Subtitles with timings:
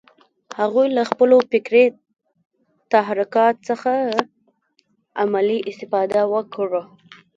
[0.59, 1.85] هغوی له خپلو فکري
[2.93, 3.91] تحرکات څخه
[5.21, 6.81] عملي استفاده وکړه